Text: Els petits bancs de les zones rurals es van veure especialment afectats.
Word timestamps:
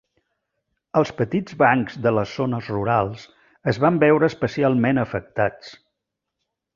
Els 1.01 1.09
petits 1.19 1.57
bancs 1.59 1.97
de 2.07 2.13
les 2.19 2.33
zones 2.41 2.71
rurals 2.75 3.25
es 3.73 3.79
van 3.87 4.01
veure 4.07 4.31
especialment 4.35 5.03
afectats. 5.07 5.71